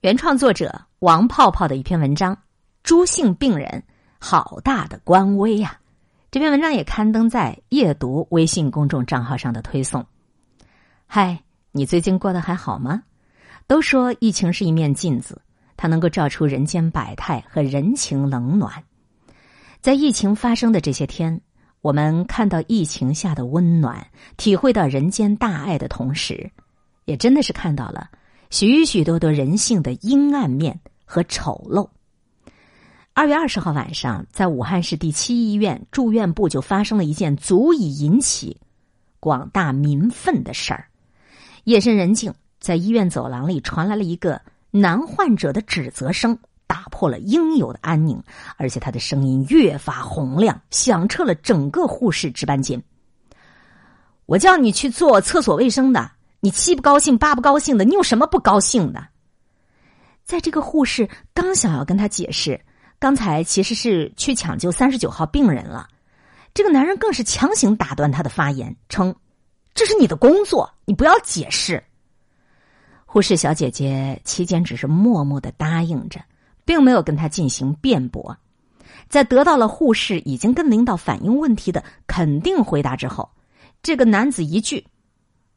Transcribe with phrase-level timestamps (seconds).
[0.00, 2.38] 原创作者王泡泡的一篇文章：
[2.82, 3.82] 朱姓病人
[4.18, 5.78] 好大的官威呀！
[6.30, 10.06] 这篇文章也刊登在夜读微信公众账号上的推送。
[11.06, 13.02] 嗨，你最近过得还好吗？
[13.66, 15.42] 都说疫情是一面镜子，
[15.76, 18.82] 它能够照出人间百态和人情冷暖。
[19.82, 21.38] 在疫情发生的这些天，
[21.82, 24.06] 我们看到疫情下的温暖，
[24.38, 26.50] 体会到人间大爱的同时，
[27.04, 28.08] 也真的是看到了
[28.50, 31.88] 许许多多人性的阴暗面和丑陋。
[33.12, 38.60] 二月二十号晚上，在武汉市第七医院住院部就发生了一件足以引起
[39.20, 40.88] 广大民愤的事儿。
[41.62, 44.40] 夜深人静，在医院走廊里传来了一个
[44.72, 48.20] 男患者的指责声，打破了应有的安宁，
[48.56, 52.82] 而且他的声音越发洪亮，响彻了整个护士值班间。
[54.26, 59.06] 我叫你去做厕所卫生的，你七不高兴八不高兴的，你有什么不高兴的？
[60.24, 62.60] 在这个护士刚想要跟他解释。
[62.98, 65.88] 刚才其实是去抢救三十九号病人了，
[66.52, 69.16] 这个男人更是强行打断他的发言，称
[69.72, 71.82] ：“这是你的工作，你不要解释。”
[73.06, 76.20] 护士小姐姐期间只是默默的答应着，
[76.66, 78.36] 并没有跟他进行辩驳。
[79.08, 83.30] 在得到了护士已经跟领导反映问题的肯定回答之后，
[83.82, 84.86] 这个男子一句：“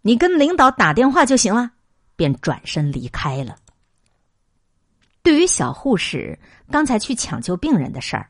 [0.03, 1.71] 你跟领导打电话就行了”，
[2.15, 3.55] 便转身离开了。
[5.23, 6.37] 对于小护士
[6.69, 8.29] 刚才去抢救病人的事儿，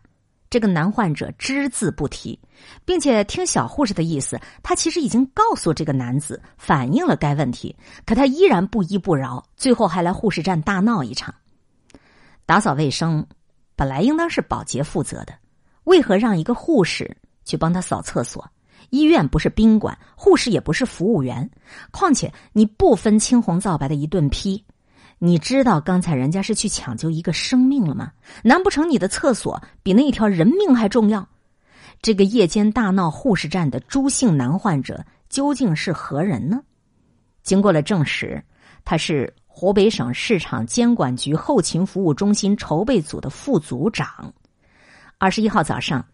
[0.51, 2.39] 这个男患者只字不提，
[2.85, 11.33] 并且听小护士的意思，他其实已经告诉这个男子反映了该问题，可他依然不依不饶，最后还来护士站大闹一场。
[12.45, 13.25] 打扫卫生
[13.75, 15.33] 本来应当是保洁负责的，
[15.85, 18.47] 为何让一个护士去帮他扫厕所？
[18.89, 21.50] 医院不是宾馆，护士也不是服务员，
[21.92, 24.64] 况且你不分青红皂白的一顿批。
[25.20, 28.12] 你知道刚才人家是去抢救一个生命了吗？
[28.44, 31.25] 难不成你的厕所比那一条人命还重要？
[32.02, 36.62] 这个夜间大闹护士站的朱姓男患者究竟是何人呢？
[37.41, 38.44] 经过了证实，
[38.84, 44.34] 他是湖北省市场监管局后勤服务中心筹备组的副组长。
[45.18, 46.06] 二十一号早上，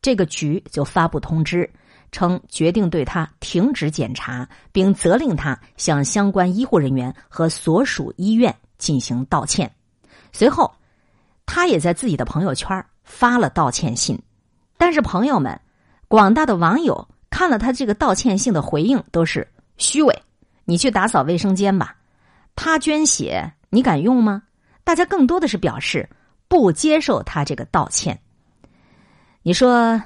[0.00, 1.68] 这个局就发布通知，
[2.12, 8.54] 称决定对他停止检查，并责令他向相关医护人员和所属医院。
[8.78, 9.72] 进行道歉，
[10.32, 10.68] 随后，
[11.46, 14.20] 他也在自己的朋友圈发了道歉信。
[14.76, 15.60] 但是，朋友们，
[16.08, 19.46] 广大的网友看了他这个道歉信的回应，都是
[19.76, 20.22] 虚伪。
[20.64, 21.94] 你去打扫卫生间吧，
[22.56, 24.42] 他捐血，你敢用吗？
[24.82, 26.10] 大家更多的是表示
[26.48, 28.20] 不接受他这个道歉。
[29.44, 30.02] 你说，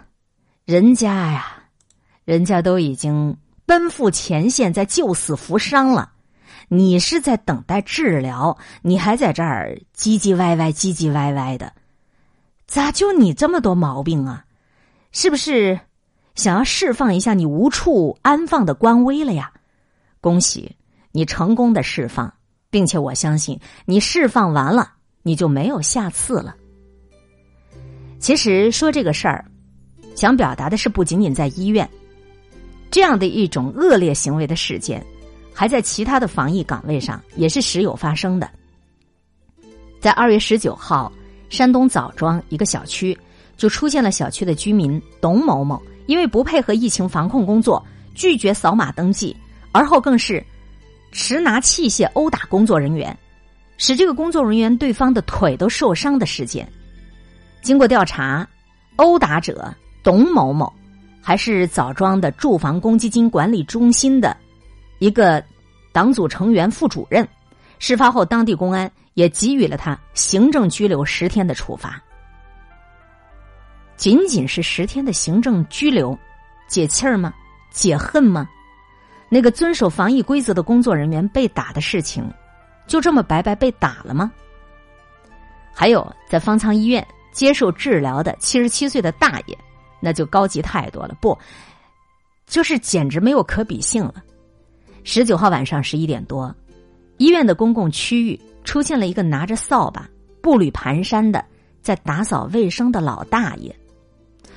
[0.67, 1.56] 人家呀，
[2.27, 6.13] 人家都已经奔赴前线，在救死扶伤了。
[6.69, 11.73] 你是在等待治疗，你还在这儿唧唧歪歪、唧唧歪歪的，
[12.67, 14.45] 咋就你这么多毛病啊？
[15.13, 15.79] 是不是
[16.35, 19.53] 想要释放一下你无处安放的官威了呀？
[20.21, 20.75] 恭喜
[21.13, 22.35] 你成功的释放，
[22.71, 26.57] 并且我相信你释放完了，你就没有下次了。
[28.19, 29.45] 其实说这个事儿，
[30.17, 31.89] 想表达的是不仅仅在医院
[32.91, 35.05] 这样的一种恶劣行为的事件。
[35.59, 38.47] 还在其他的防疫岗位上也是时有发生的。
[39.99, 41.11] 在二月十九号，
[41.49, 43.17] 山东枣庄一个小区
[43.57, 47.83] 就出现了小区的居民董某某，因为不配合疫情防控工作，
[48.15, 49.35] 拒绝扫码登记，
[49.73, 50.45] 而后更是
[51.11, 53.19] 持拿器械殴打工作人员，
[53.79, 56.71] 使这个工作人员对方的腿都受伤的事件。
[57.63, 58.47] 经过调查，
[58.97, 60.71] 殴打者董某某
[61.27, 64.37] 还是枣庄的住房公积金管理中心的。
[65.01, 65.43] 一个
[65.91, 67.27] 党组成员、副主任，
[67.81, 72.01] 事发后，当地公安也给予了他行政拘留十天的处罚。
[73.97, 76.17] 仅仅是十天的行政拘留，
[76.69, 77.35] 解气儿吗？
[77.73, 78.49] 解恨吗？
[79.29, 82.25] 那个遵守防疫规则的工作人员被打的事情，
[82.87, 84.31] 就这么白白被打了吗？
[85.75, 89.59] 还有，在方舱医院接受治疗的七十七岁的大爷，
[90.07, 91.37] 那就高级太多了，不，
[92.47, 94.23] 就是简直没有可比性了。
[95.03, 96.55] 十九号晚上十一点多，
[97.17, 100.09] 医院的公共区域出现了一个拿着扫把、
[100.41, 101.45] 步履蹒跚的
[101.83, 103.75] 在打扫卫生的老大爷。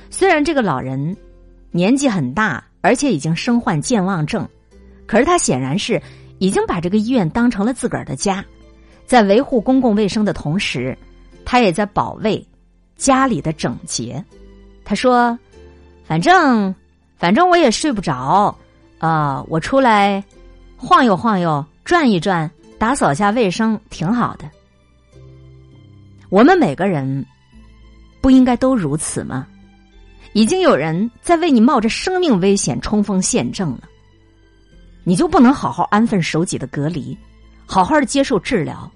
[0.08, 1.16] 虽然这个老人
[1.72, 4.48] 年纪很大，而且已经身患健忘症，
[5.04, 6.00] 可是他显然是
[6.38, 8.44] 已经把这个医院当成了自个儿的家，
[9.04, 10.96] 在维护公共卫生的同时，
[11.44, 12.46] 他也在保卫
[12.94, 14.24] 家里的整洁。
[14.90, 15.38] 他说
[16.04, 16.74] ：“反正，
[17.16, 18.52] 反正我也睡不着
[18.98, 20.20] 啊，我出来。”
[20.76, 24.50] 晃悠晃悠，转一转，打扫下卫生，挺好的。
[26.28, 27.24] 我们每个人
[28.20, 29.46] 不应该都如此吗？
[30.32, 33.82] 已经有人在为你冒着生命危险冲锋陷阵了，
[35.04, 37.16] 你就不能好好安分守己的隔离，
[37.64, 38.90] 好好的接受治疗，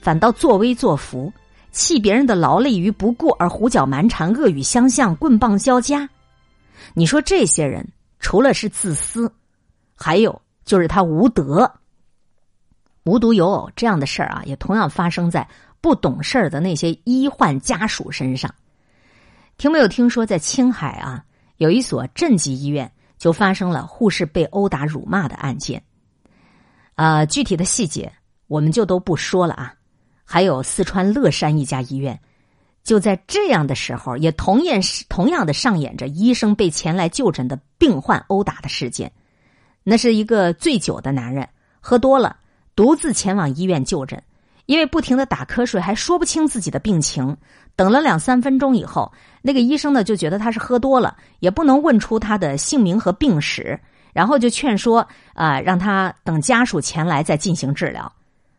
[0.00, 1.32] 反倒作威作福，
[1.70, 6.08] 弃别人的劳累于不顾而胡搅蛮缠、恶语相向、棍棒交加？
[6.94, 7.86] 你说这些人
[8.18, 9.32] 除了是自私，
[9.94, 11.70] 还有就是他无德。
[13.04, 15.48] 无独有偶，这样的事儿啊，也同样发生在
[15.80, 18.54] 不懂事儿的那些医患家属身上。
[19.56, 21.24] 听没有听说，在青海啊，
[21.56, 25.82] 有一所镇级医院就发生了护士被殴打、辱骂的案件。
[26.96, 28.12] 啊，具体的细节
[28.46, 29.74] 我们就都不说了啊。
[30.30, 32.20] 还有四川乐山一家医院，
[32.84, 39.10] 就在这样的时候，也同样是同样的上演着医生被前来就诊的病患殴打的事件。
[39.82, 41.48] 那是一个醉酒的男人，
[41.80, 42.36] 喝多了，
[42.76, 44.22] 独自前往医院就诊，
[44.66, 47.34] 因为不停的打瞌睡，还说不清自己的病情。
[47.74, 49.10] 等了两三分钟以后，
[49.40, 53.80] 那个医生呢就觉得他是喝多了，也不能问出他的姓名和病史，
[54.12, 58.12] 然后就劝说啊，让他等家属前来再进行治疗。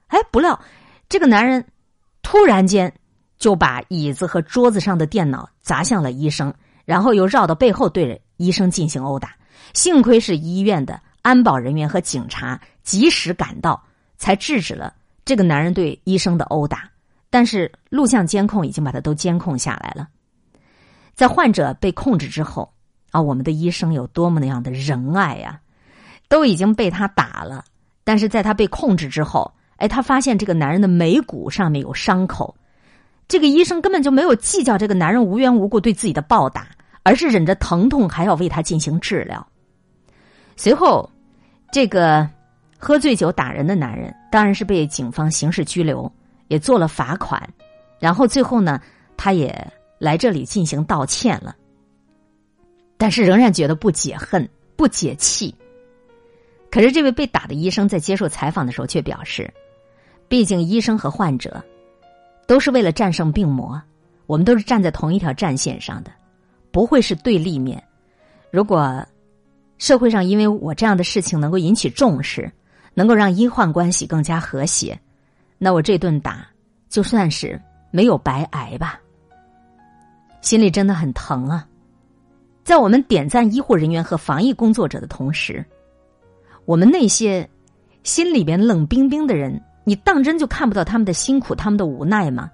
[0.07, 0.60] 哎，不料
[1.10, 1.66] 这个男人
[2.22, 2.94] 突然间
[3.40, 6.54] 就把椅子和桌子上的电脑砸向了医生，
[6.86, 9.36] 然后又绕到背后对着医生进行殴打。
[9.74, 13.84] 幸亏是医院的安保人员和警察及时赶到，
[14.18, 14.94] 才制止了
[15.26, 16.90] 这个男人对医生的殴打。
[17.32, 20.08] 但是录像监控已经把他都监控下来了。
[21.14, 22.72] 在患者被控制之后
[23.12, 25.60] 啊，我们的医生有多么那样的仁爱呀，
[26.28, 27.66] 都已经被他打了。
[28.04, 32.56] 但是在他被控制之后，哎，他发现这个男人的眉骨上面有伤口，
[33.28, 36.68] 这个医生根本就没有计较这个男人无缘无故对自己的暴打，
[37.04, 39.46] 而是忍着疼痛还要为他进行治疗。
[40.56, 41.10] 随后，
[41.72, 42.30] 这个
[42.78, 46.12] 喝醉酒打人的男人当然是被警方刑事拘留。
[46.50, 47.48] 也做了罚款，
[48.00, 48.81] 然后最后呢，
[49.16, 51.56] 他也来这里进行道歉了，
[52.98, 55.54] 但是仍然觉得不解恨、不解气。
[56.72, 59.48] 可是这位被打的医生在接受采访的时候却表示，
[60.30, 61.62] 毕竟医生和患者
[62.48, 63.81] 都是为了战胜病魔，
[64.28, 66.12] 我们都是站在同一条战线上的，
[66.72, 67.84] 不会是对立面。
[68.52, 69.06] 如果
[69.80, 72.52] 社会上因为我这样的事情能够引起重视，
[72.94, 74.98] 能够让医患关系更加和谐。
[75.58, 76.48] 那我这顿打
[76.90, 77.60] 就算是
[77.92, 79.00] 没有白挨吧，
[80.42, 81.68] 心里真的很疼啊！
[82.64, 85.66] 在我们点赞医护人员和防疫工作者的同时，
[86.66, 87.50] 我们那些
[88.04, 89.60] 心里边冷冰冰的人，
[89.90, 92.52] 你当真就看不到他们的辛苦、他们的无奈吗？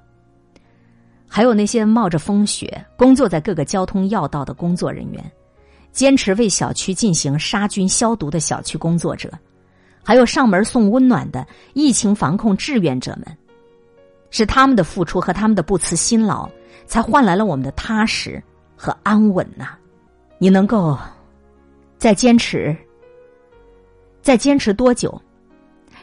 [1.28, 5.32] 还有那些冒着风雪工作在各个交通要道的工作人员，
[5.92, 9.30] 坚持为小区进行杀菌消毒的小区工作者。
[10.02, 13.38] 还有上门送温暖的疫情防控志愿者们，
[14.30, 16.50] 是他们的付出和他们的不辞辛劳，
[16.86, 18.42] 才换来了我们的踏实
[18.78, 19.76] 和安稳呐。
[20.38, 20.98] 你能够
[21.98, 22.74] 再坚持，
[24.22, 25.22] 再坚持多久？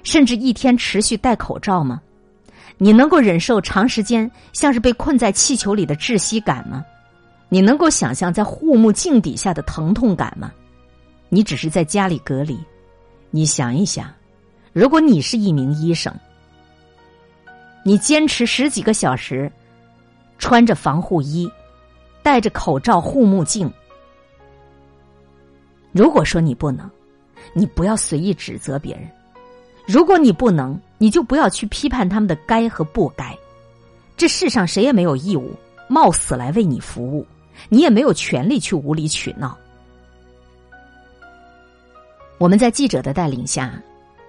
[0.03, 2.01] 甚至一天持续戴口罩吗？
[2.79, 6.85] 你能够忍受长时间像是被困在气球里的窒息感吗？
[7.49, 10.53] 你能够想象在护目镜底下的疼痛感吗？
[11.29, 12.59] 你只是在家里隔离。
[13.31, 14.13] 你想一想，
[14.73, 16.13] 如果你是一名医生，
[17.85, 19.51] 你坚持十几个小时，
[20.39, 21.51] 穿着防护衣，
[22.23, 23.73] 戴着口罩、护目镜。
[25.93, 26.91] 如果说你不能，
[27.55, 29.07] 你不要随意指责别人；
[29.87, 33.37] 如果你不能，你就不要去批判他们的该和不该。
[34.17, 35.53] 这世上谁也没有义务
[35.89, 37.27] 冒死来为你服务，
[37.69, 39.57] 你也没有权利去无理取闹。
[42.39, 43.73] 我们在记者的带领下，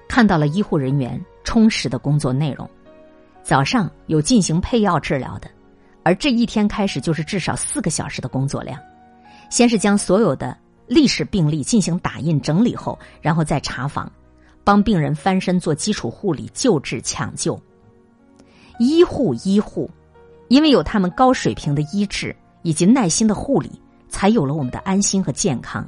[0.08, 2.68] 看到了医护人员充实的工作内容。
[3.44, 5.50] 早上有进行配药治疗的，
[6.02, 8.80] 而这一天开始就是至少四个小时的工作量。
[9.50, 10.58] 先是将所有的
[10.88, 14.12] 历史病例进行打印整理后，然后再查房，
[14.64, 17.60] 帮病人翻身做基础护理、救治抢救。
[18.80, 19.90] 医护医护，
[20.48, 23.72] 因为有他们高水平的医治以及耐心的护理，
[24.10, 25.88] 才有了我们的安心和健康。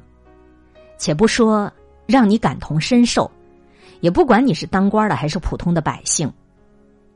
[0.97, 1.71] 且不说。
[2.07, 3.31] 让你感同身受，
[3.99, 6.31] 也不管你是当官的还是普通的百姓，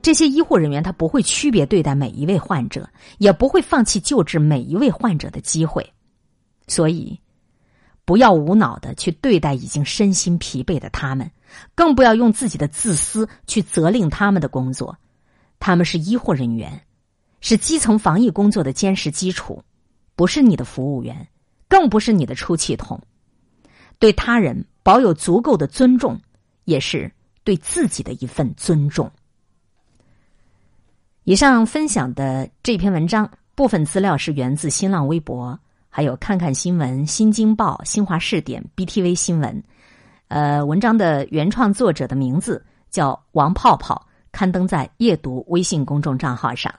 [0.01, 2.89] 这些医护人员他不会区别对待每一位患者，
[3.20, 5.88] 也不会放弃救治每一位患者的机会，
[6.66, 7.20] 所以
[8.04, 11.30] 不要无脑的去对待已经身心疲惫的他们，
[11.75, 14.98] 更不要用自己的自私去责令他们的工作。
[15.60, 16.82] 他们是医护人员，
[17.41, 19.63] 是基层防疫工作的坚实基础，
[20.15, 21.27] 不是你的服务员，
[21.68, 23.01] 更不是你的出气筒，
[24.00, 24.65] 对他人。
[24.82, 26.20] 保有足够的尊重，
[26.63, 27.12] 也是
[27.44, 29.12] 对自己的一份尊重。
[31.25, 39.63] 以上分享的这篇文章部分资料是源自新浪微博，还有看看新闻、新京报、新华视点、BTV 新闻。
[40.29, 46.74] 呃，文章的原创作者的名字叫王泡泡，刊登在夜读微信公众账号上。